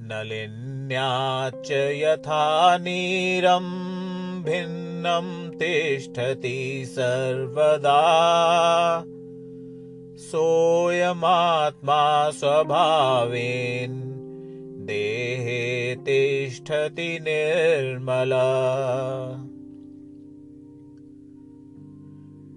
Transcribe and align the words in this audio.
नलिन्याच्च 0.00 1.70
यथा 1.70 2.78
नीरम् 2.78 4.42
भिन्नं 4.42 5.50
तिष्ठति 5.50 6.84
सर्वदा 6.86 8.02
सोऽयमात्मा 10.22 12.30
स्वभावेन 12.30 13.92
देहे 14.88 15.96
तिष्ठति 15.96 17.18
निर्मल। 17.22 18.32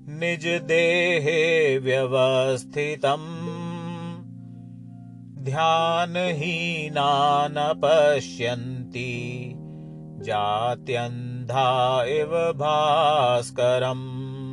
निजदेहे 0.08 1.78
व्यवस्थितम्। 1.78 3.54
ध्यानहीना 5.44 7.48
न 7.48 7.80
पश्यन्ति 7.84 9.54
जात्यन्धा 10.20 12.04
इव 12.04 12.52
भास्करम् 12.52 14.43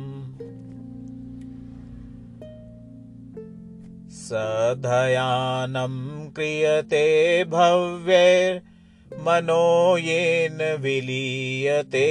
सधयानं 4.22 6.30
क्रियते 6.30 7.44
भव्यैर्मनो 7.44 9.96
येन 9.96 10.80
विलीयते। 10.80 12.08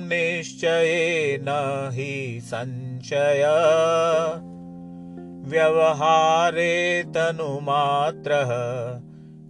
निश्चयेन 0.05 1.45
हि 1.93 2.41
संशय 2.43 3.43
व्यवहारे 5.51 6.73
तनुमात्रः 7.15 8.51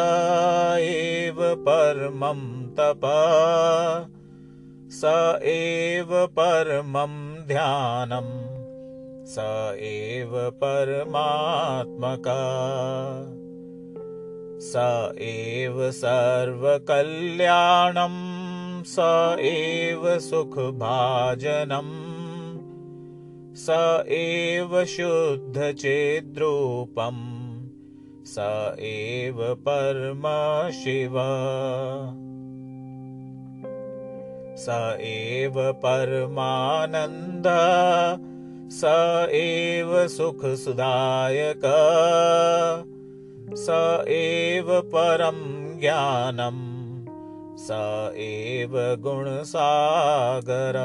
एव 0.78 1.36
परमं 1.40 2.66
तप। 2.66 3.00
स 4.90 5.04
एव 5.42 6.26
परमं 6.26 7.34
ध्यानम् 7.46 8.61
स 9.24 9.38
एव 9.78 10.50
परमात्मका। 10.50 11.12
स 14.60 14.76
एव 15.18 15.90
सर्वकल्याणं। 15.90 16.82
स 18.86 18.96
एव 19.40 20.18
सुखभाजनम् 20.18 22.12
स 23.56 23.66
एव 24.08 24.84
शुद्धचेद्रूपम् 24.84 25.82
स 28.26 28.38
एव 28.78 29.54
परमशिव। 29.54 31.14
स 34.56 34.68
एव 35.00 35.72
परमानन्द 35.72 37.46
स 38.72 38.82
एव 39.30 40.08
सुखसुदायक। 40.08 41.60
स 43.56 43.66
एव 44.08 44.80
परं 44.80 45.80
ज्ञानम् 45.80 47.58
स 47.58 47.68
एव 48.16 48.74
गुणसागर। 48.74 50.78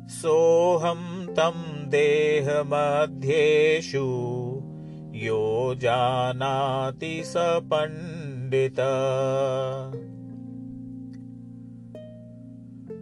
सोऽहं 0.09 1.25
तं 1.25 1.84
देहमध्येषु 1.95 4.05
यो 5.15 5.75
जानाति 5.77 7.23
स 7.25 7.33
पण्डित। 7.37 8.79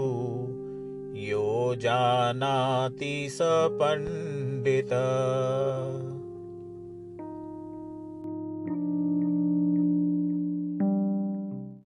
यो 1.15 1.75
जानाति 1.75 3.27
स 3.29 3.38
पण्डित 3.81 4.93